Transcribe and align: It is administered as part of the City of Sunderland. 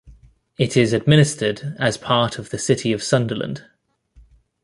It 0.57 0.75
is 0.75 0.93
administered 0.93 1.75
as 1.77 1.95
part 1.95 2.39
of 2.39 2.49
the 2.49 2.57
City 2.57 2.91
of 2.91 3.03
Sunderland. 3.03 3.65